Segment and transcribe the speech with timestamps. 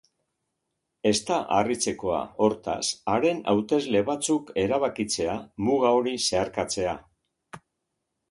[1.09, 6.97] Ez da harritzekoa, hortaz, haren hautesle batzuk erabakitzea muga hori zeharkatzea.